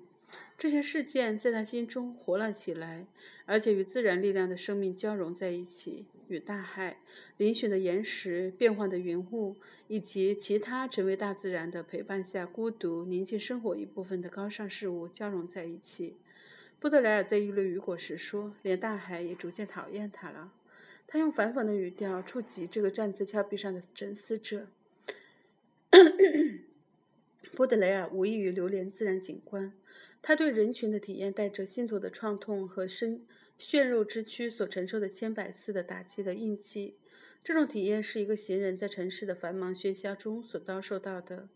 [0.57, 3.07] 这些事件在他心中活了起来，
[3.45, 6.97] 而且与自然力量的生命交融在一起，与大海、
[7.37, 16.15] 嶙峋的岩石、变幻的云雾以及其他成为大自然的陪伴下孤独宁静生活一部分的高尚事物交融在一起。
[16.79, 20.53] 布德莱尔在议论雨果时说：“连大海也逐渐讨厌他了。”
[21.05, 24.67] 他用反讽的语调触及这个站在峭壁上的沉思者。
[27.57, 29.73] 波德雷尔无异于流连自然景观。
[30.21, 33.25] 他对人群的体验带着心头的创痛和深
[33.61, 36.97] 血肉之躯所承受的千百次的打击的印记。
[37.43, 41.47] 这种体验是一个行人在城市的繁忙喧嚣中所遭受到的，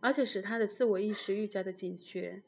[0.00, 2.42] 而且使他的自我意识愈加的警觉。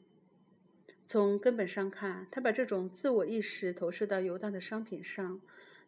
[1.07, 5.41] 从根本上看，他把这种自我意识投射到游荡的商品上。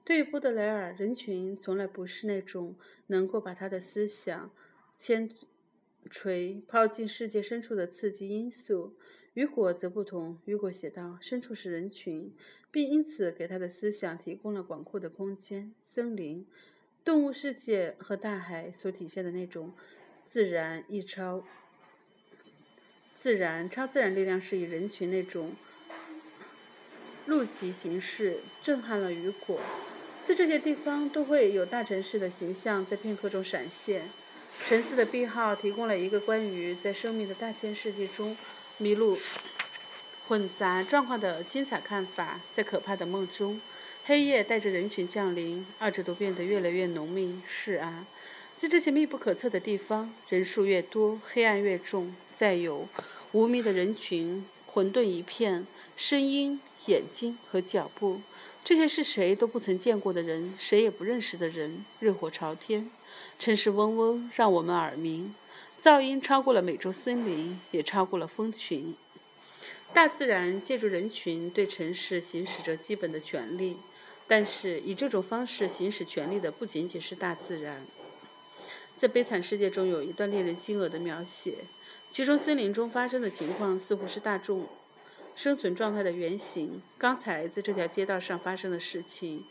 [0.04, 2.76] 对于波德莱尔，人群从来不是那种
[3.08, 4.52] 能够把他的思想
[4.98, 5.30] 牵
[6.10, 8.96] 锤抛进世界深处的刺激因素。
[9.34, 10.38] 雨果则不同。
[10.46, 12.34] 雨果写道：“深处是人群，
[12.72, 15.72] 并因此给他的思想提供了广阔的空间。
[15.84, 16.46] 森林、
[17.06, 19.72] 动物世界和大海所体现的那种
[20.28, 21.46] 自然异超、
[23.16, 25.52] 自然超自然力量，是以人群那种
[27.28, 29.62] 路级形式震撼了雨果。
[30.26, 34.04] 在这些地方，都会有大城市的形象在片刻中闪现。
[34.66, 38.36] 沉思的病号提供了一个关于在生命的大千世界中。”
[38.82, 39.20] 迷路、
[40.26, 43.60] 混杂状况的精彩看法，在可怕的梦中，
[44.06, 47.42] 黑夜带着人群降临，二者都变得越来越浓密。
[47.46, 48.06] 是啊，
[48.58, 52.16] 在这些密不可测的地方，人数越多，黑暗越重。
[52.38, 52.88] 再有，
[53.34, 55.68] 无名的人群，混沌一片，
[55.98, 58.22] 声音、眼睛和脚步，
[58.64, 62.90] 这些是谁都不曾见过的人，谁也不认识的人，热火朝天，
[63.38, 65.34] 城市嗡嗡，让我们耳鸣。
[65.82, 68.96] 噪音超过了美洲森林，也超过了蜂群。
[69.94, 73.78] 大自然借助人群对城市行使着基本的权利，
[74.28, 77.82] 但是以这种方式行使权利的不仅仅是大自然。
[78.98, 81.56] 在《悲惨世界》中有一段令人惊愕的描写，
[82.12, 84.68] 其中森林中发生的情况似乎是大众
[85.36, 86.82] 生存状态的原型。
[86.98, 89.46] 刚才在这条街道上发生的事情，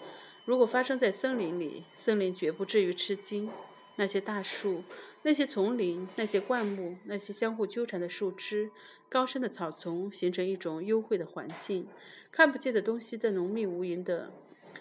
[0.49, 3.51] 如果发生在森林里，森林绝不至于吃惊。
[3.97, 4.83] 那些大树。
[5.23, 8.71] 那些丛林，那些灌木，那些相互纠缠的树枝，
[9.11, 11.87] 高深的草丛，形成一种幽会的环境。
[12.33, 14.33] 看不见的东西在浓密无垠的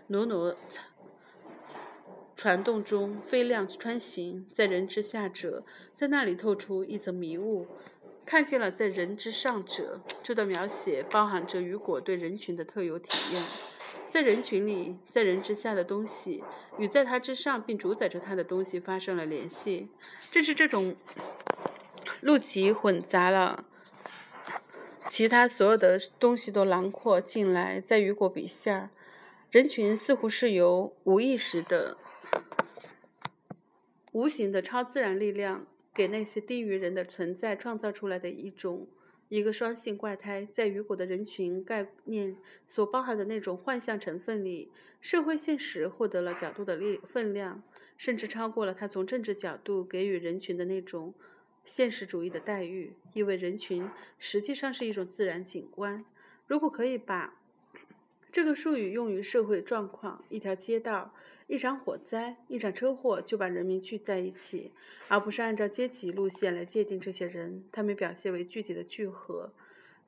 [0.07, 0.55] 挪挪
[2.37, 7.67] 传动中飞亮穿行，在人之下者，在那里透出一层迷雾，
[8.25, 9.99] 看见了在人之上者。
[10.23, 13.43] 这段描写包含着雨果对人群的特有体验。
[14.17, 16.43] 在人群里，在人之下的东西
[16.79, 19.89] 与在他之上并主宰着他的东西发生了联系。
[20.31, 20.95] 正是这种
[22.21, 23.65] 路奇混杂了
[25.01, 27.79] 其他所有的东西都囊括进来。
[27.79, 28.89] 在雨果笔下，
[29.51, 31.95] 人群似乎是由无意识的、
[34.13, 38.87] 无形的超自然力量给那些低于人的存在创造出来的一种。
[39.29, 47.61] 一个双性怪胎，在雨果的人群概念所包含的那种幻象成分里，社会现实获得了角度的力分量，
[47.97, 51.13] 甚至超过了他从政治角度给予人群的那种
[51.65, 52.93] 现实主义的待遇。
[53.13, 56.05] 因为人群实际上是一种自然景观，
[56.45, 57.33] 如果可以把
[58.31, 61.13] 这个术语用于社会状况，一条街道、
[61.47, 64.73] 一场火灾、一场车祸就把人民聚在一起，
[65.07, 69.53] 而不是按照阶级路线来界定这些人，他们表现为具体的聚合。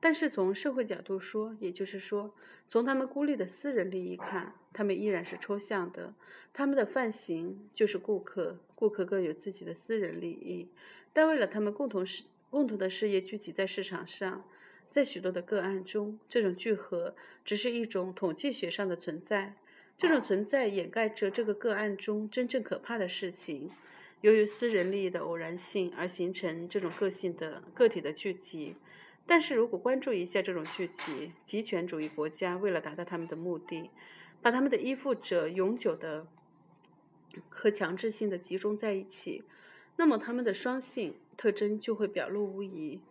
[0.02, 2.34] 但是从社会角度说，也就是说，
[2.68, 6.14] 从他们孤立的私人利益看，他们依然是抽象的。
[6.52, 10.68] 他们的范型就是顾客，顾客各有自己的私人利益，
[11.14, 14.44] 但为了他们共同事共同的事业聚集在市场上。
[14.92, 17.14] 在许多的个案中，这种聚合
[17.46, 19.54] 只是一种统计学上的存在。
[20.00, 23.70] 这种存在掩盖着这个个案中真正可怕的事情。
[24.22, 28.78] 由于私人利益的偶然性而形成这种个性的个体的聚集。
[29.28, 33.90] 但是如果关注一下这种聚集，极权主义国家为了达到他们的目的，
[34.42, 36.26] 把他们的依附者永久的
[37.50, 39.44] 和强制性的集中在一起，
[39.98, 43.02] 那么他们的双性特征就会表露无遗。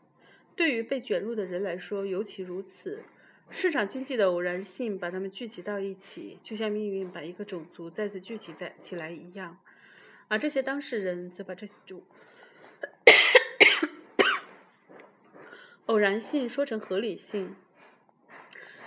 [0.57, 3.03] 对于被卷入的人来说，尤其如此。
[3.50, 9.58] 市场经济的偶然性把他们聚集到一起，就像命运把一个种族再次聚集在起来一样。
[10.28, 12.02] 而这些当事人则把这种
[15.87, 17.56] 偶然性说成合理性。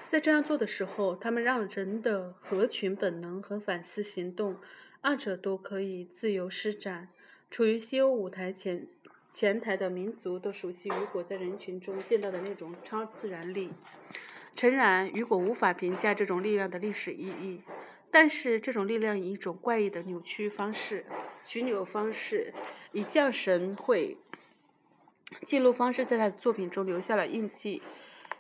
[0.08, 4.58] 在这样做的时候，他们让人的合群本能和反思行动，
[5.02, 7.10] 二者都可以自由施展。
[7.50, 8.88] 处于西欧舞台前。
[9.34, 13.72] 前台的民族都熟悉雨果在人群中见到的那种超自然力。
[14.56, 17.62] 诚然，雨果无法评价这种力量的历史意义，
[18.12, 21.06] 但是这种力量以一种怪异的扭曲方式、
[21.44, 22.54] 曲扭方式，
[22.92, 24.18] 以降神会
[25.46, 27.82] 记录方式，在他的作品中留下了印记。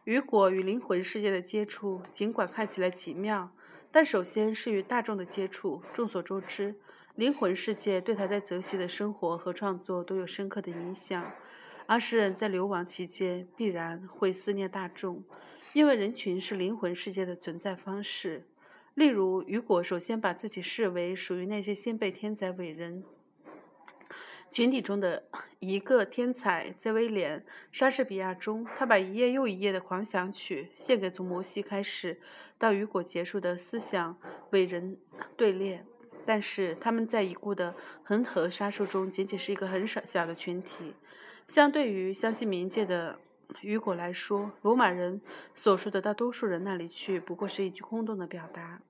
[0.04, 3.52] 雨果与灵魂世界的接触，尽管看起来奇妙，
[3.91, 5.82] 但首先是与大众的接触。
[5.93, 6.76] 众所周知。
[7.15, 11.32] 灵魂世界对他在泽西的生活和创作都有深刻的影响，
[11.86, 15.21] 而诗人在流亡期间必然会思念大众，
[15.73, 18.45] 因为人群是灵魂世界的存在方式。
[18.95, 23.03] 例如，雨果首先把自己视为属于那些先辈天才伟人
[24.49, 25.23] 群体中的
[25.60, 27.39] 一个天才，在威廉·
[27.71, 32.19] 莎士比亚中，他把一页又一页的狂想曲献给从摩西开始
[32.57, 34.17] 到雨果结束的思想
[34.49, 34.97] 伟人
[35.38, 35.86] 队列。
[36.23, 40.93] 但是他们在已故的恒河杀手中仅仅是一个很少小的群体，
[41.47, 43.17] 相对于相信冥界的
[43.59, 45.21] 雨果来说，罗马人
[45.53, 48.81] 所说的到多数人那里去不过是一句空洞的表达。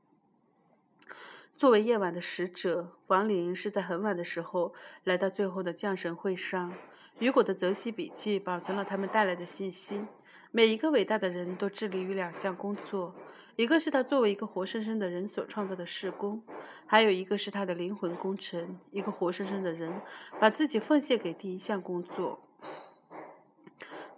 [1.56, 6.74] 作为夜晚的使者，亡灵是在很晚的时候来到最后的降神会上。
[7.20, 10.06] 雨果的泽西笔记保存了他们带来的信息。
[10.52, 13.14] 每一个伟大的人都致力于两项工作。
[13.58, 16.42] 一个是他作为一个活生生的人所创造的事工，
[16.86, 18.80] 还有一个是他的灵魂工程。
[18.92, 19.94] 一个活生生的人
[20.40, 22.40] 把自己奉献给第一项工作，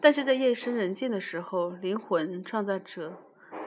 [0.04, 3.18] 但是在夜深人静的时候，灵魂创造者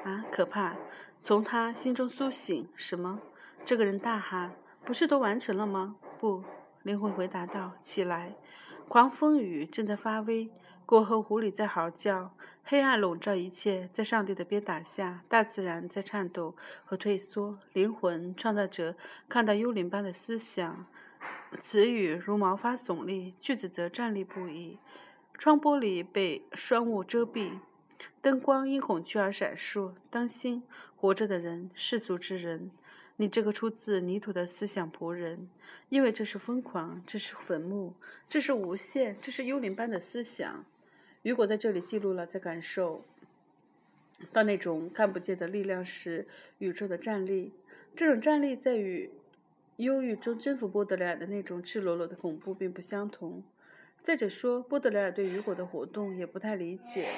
[0.05, 0.77] 啊，可怕！
[1.23, 3.19] 从他心中苏醒什么？
[3.65, 6.45] 这个人大喊：“不是都完成了吗？”不，
[6.83, 8.35] 灵魂回答道：“起来！
[8.87, 10.51] 狂风雨正在发威。”
[10.85, 13.89] 过后，狐狸在嚎叫，黑暗笼罩一切。
[13.95, 17.59] 在上帝的鞭打下，大自然在颤抖和退缩。
[17.73, 18.95] 灵魂创造者
[19.27, 20.85] 看到幽灵般的思想，
[21.59, 24.79] 词语如毛发耸立，句子则站立不已。
[25.39, 27.59] 窗玻璃被霜雾遮蔽，
[28.23, 29.93] 灯光因恐惧而闪烁。
[30.11, 30.63] 当心，
[30.97, 32.71] 活着的人，世俗之人，
[33.17, 35.49] 你这个出自泥土的思想仆人，
[35.91, 37.93] 因为这是疯狂，这是坟墓，
[38.29, 40.65] 这是无限，这是幽灵般的思想。
[41.23, 43.05] 雨果在这里记录了在感受
[44.33, 46.27] 到那种看不见的力量时，
[46.59, 47.53] 宇宙的站立。
[47.95, 49.11] 这种站立在与
[49.77, 53.43] 忧郁中征服波德莱尔的那种赤裸裸的恐怖并不相同。
[54.07, 57.09] 再者说，波德莱尔对雨果的活动也不太理解。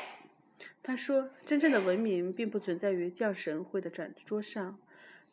[0.83, 4.79] 他说：“真正的文明并不存在于降神会的转桌上。”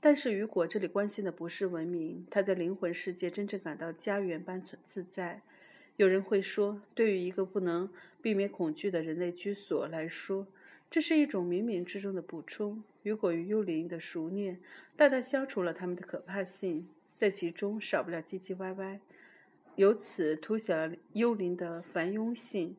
[0.02, 5.44] 但是雨果这里关心的不是文明，他在灵魂世界真正感到家园般存自在。
[5.96, 7.90] 有人会说，对于一个不能
[8.22, 10.46] 避免恐惧的人类居所来说，
[10.92, 12.84] 这是一种冥冥之中的补充。
[13.04, 14.60] 雨果与幽灵的熟念
[14.98, 19.00] 大大消除了他们的可怕性，在其中少不了唧唧歪歪，
[19.76, 22.76] 由此凸显了幽灵的繁庸性。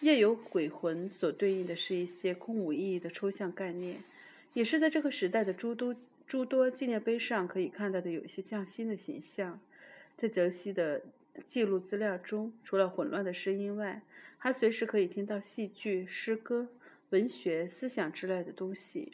[0.00, 4.02] 夜游鬼魂所对应的是一些空无意义的抽象概念，
[4.52, 5.94] 也是在这个时代的诸多
[6.26, 9.60] 诸多纪念碑上可以看到的有些匠心的形象，
[10.16, 11.02] 在泽西的。
[11.46, 14.02] 记录资料中，除了混乱的声音外，
[14.38, 16.66] 还随时可以听到戏剧、诗歌、
[17.10, 19.12] 文学、思想之类的东西。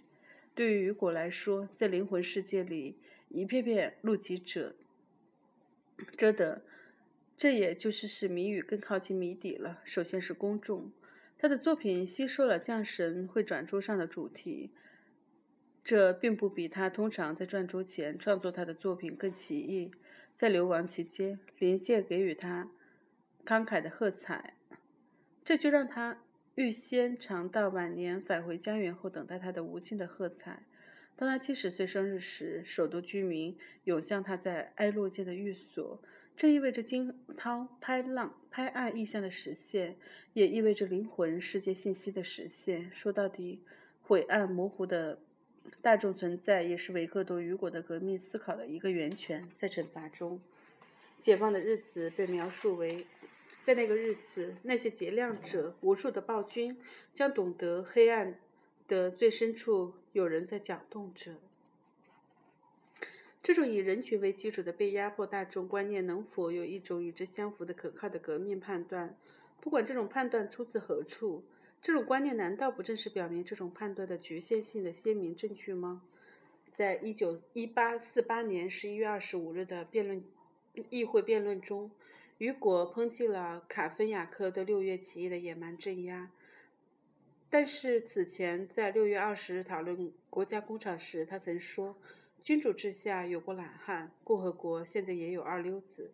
[0.55, 2.95] 对于雨果来说，在灵魂世界里，
[3.29, 4.75] 一片片目击者，
[6.17, 6.63] 这的，
[7.37, 9.81] 这也就是使谜语更靠近谜底了。
[9.85, 10.93] 首先是公众，
[11.37, 14.71] 他的作品吸收了降神会转珠上的主题，
[15.83, 19.91] 这并不比他通常在转珠前创作他的作品更奇异。
[20.37, 22.71] 在流亡期间，灵界给予他
[23.45, 24.55] 慷慨的喝彩，
[25.45, 26.23] 这就让他
[26.55, 30.65] 预先尝到晚年返回家园后等待他的无尽的喝彩。
[31.17, 36.03] 当他七十岁生日时，首都居民涌向他在埃洛界的寓所，
[36.37, 39.97] 这意味着惊涛拍浪、拍岸意象的实现，
[40.33, 42.91] 也意味着灵魂世界信息的实现。
[42.93, 43.61] 说到底，
[44.03, 45.19] 晦暗模糊的。
[45.81, 49.49] 大众存在也是维克多·雨果的革命思考的一个源泉。
[49.57, 50.39] 在惩罚中，
[51.23, 53.07] 解放的日子被描述为，
[53.63, 56.77] 在那个日子，那些劫量者、无数的暴君
[57.15, 58.39] 将懂得黑暗
[58.87, 61.33] 的最深处有人在搅动着。
[63.45, 69.19] 这种以人群为基础的被压迫大众观念，能否有一种与之相符的可靠的革命判断？
[69.61, 71.45] 不管这种判断出自何处。
[71.83, 76.01] 这种观念难道不正是表明这种判断的局限性的鲜明证据吗？
[76.73, 80.25] 在一九一八四八年十一月二十五日的辩论
[80.89, 81.91] 议会辩论中，
[82.39, 86.31] 雨果抨击了卡芬雅克对六月起义的野蛮镇压。
[87.51, 91.99] 但是此前在六月二十日讨论国家工厂时，他曾说
[92.45, 96.13] ：“君主制下有过懒汉，共和国现在也有二流子。”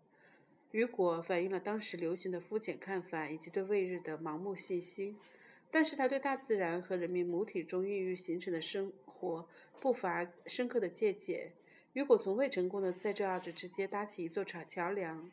[0.71, 5.19] 雨果反映了当时流行的肤浅看法以及对未日的盲目信心。
[5.73, 9.49] 但是他对大自然和人民母体中孕育形成的生活
[9.81, 11.51] 不乏深刻的见解。
[11.95, 15.29] 雨果从未成功的在这二者之间搭起一座桥桥梁，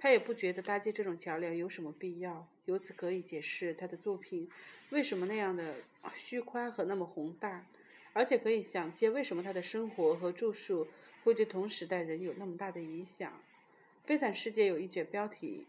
[0.00, 2.48] 他也不觉得搭建这种桥梁有什么必要。
[2.64, 4.50] 由此可以解释他的作品
[4.90, 5.76] 为什么那样的
[6.16, 7.64] 虚夸和那么宏大，
[8.12, 10.88] 而且可以想见为什么他的生活和著述
[11.24, 13.30] 会对同时代人有那么大的影响。
[14.08, 15.66] 《悲惨世界》有一卷标题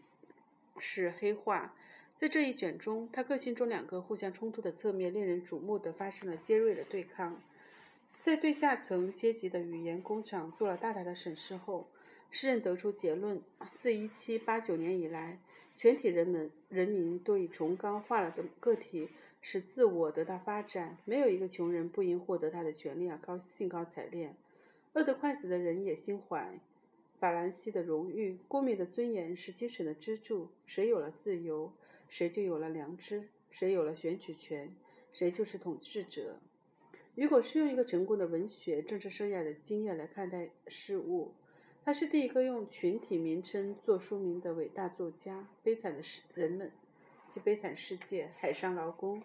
[0.78, 1.74] 是黑化。
[2.16, 7.40] 在这一卷中，他个性中两个互相冲突的侧面令人瞩目的发生了尖锐的对抗。
[8.20, 11.88] 在对下层阶级的语言工厂做了大胆的审视后，
[12.30, 13.42] 诗人得出结论：
[13.78, 15.38] 自1789年以来，
[15.76, 19.08] 全体人们人民都以崇高化了的个体
[19.40, 24.34] 使自我得到发展，没有一个穷人不因获得他的权利而高兴高采烈。
[24.92, 26.60] 饿得快死的人也心怀
[27.18, 30.48] 法兰西的荣誉，公民的尊严是精神的支柱。
[30.66, 31.72] 谁有了自由？
[32.08, 34.74] 谁就有了良知，谁有了选举权，
[35.12, 36.38] 谁就是统治者。
[37.14, 41.32] 如果是用一个成功的文学政治生涯的经验来看待事物，
[41.84, 45.48] 他是第一个用群体名称做书名的伟大作家。
[45.64, 46.70] 悲惨的世人们，
[47.28, 49.20] 即悲惨世界，海上劳工，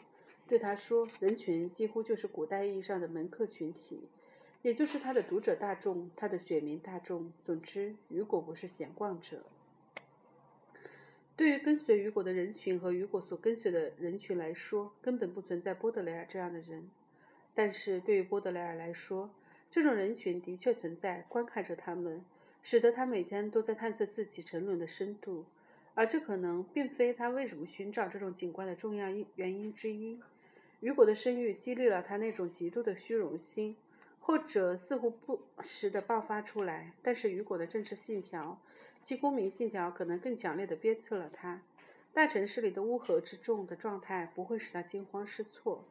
[0.48, 4.10] 对他说，人群几乎就是古代意义上的门客群体，
[4.64, 7.32] 也就是他的读者大众，他的选民大众。
[7.46, 9.44] 总之，雨果不是闲逛者。
[11.36, 16.90] 对于跟随雨果的人群和雨果所跟随的人群来说，根本不存在波德莱尔这样的人。
[17.54, 19.30] 但是对于波德莱尔来说，
[19.70, 22.26] 这种人群的确存在，观看着他们，
[22.64, 25.46] 使得他每天都在探测自己沉沦的深度。
[25.94, 30.20] 而这可能并非他为什么寻找这种景观的重要因原因之一。
[30.80, 33.76] 雨果的声誉激励了他那种极度的虚荣心。
[34.20, 38.62] 或者似乎不时地爆发出来，但是雨果的政治信条
[39.02, 41.62] 及公民信条可能更强烈地鞭策了他。
[42.12, 45.86] 大城市里的乌合之众的状态不会使他惊慌失措。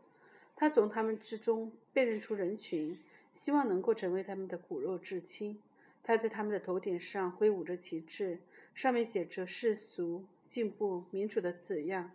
[0.55, 2.99] 他从他们之中辨认出人群，
[3.33, 5.59] 希望能够成为他们的骨肉至亲。
[6.07, 8.39] 他在他们的头顶上挥舞着旗帜，
[8.77, 12.13] 上面写着世俗、进步、民主的字样。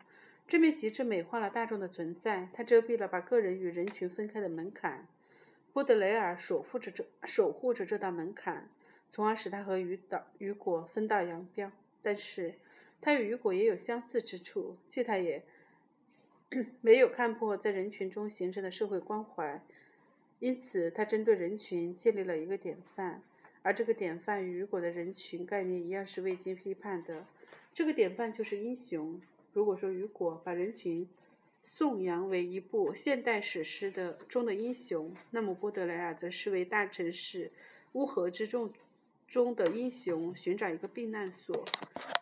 [0.48, 5.10] 这面旗帜美化了大众的存在，它遮蔽了把个人与人群分开的门槛。
[5.74, 8.70] 布德雷尔守护着这守护着这道门槛，
[9.12, 11.70] 从而使他和雨岛雨果分道扬镳。
[12.02, 12.54] 但是，
[13.02, 15.44] 他与雨果也有相似之处，即他也
[16.80, 19.62] 没有看破在人群中形成的社会关怀。
[20.40, 23.22] 因此，他针对人群建立了一个典范，
[23.64, 27.26] 而这个典范与雨果的人群概念一样是未经批判的。
[27.74, 29.22] 这个典范就是英雄。
[29.54, 31.08] 如果说雨果把人群，
[31.62, 37.52] 颂扬为一部现代史诗的中的英雄，那么波德莱尔则视为大城市
[37.94, 38.74] 乌合之众
[39.28, 41.64] 中的英雄，寻找一个避难所。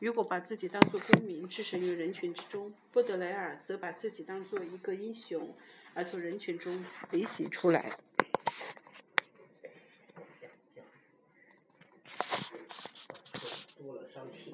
[0.01, 5.53] 雨果把自己当作公民，置身于人群之中，波德莱尔则把自己当作一个英雄，
[5.93, 7.89] 而从人群中离席出来。
[13.89, 14.53] 多了伤心。